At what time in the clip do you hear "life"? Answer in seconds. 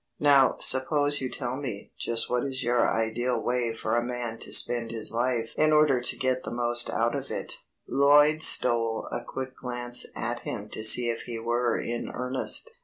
5.11-5.51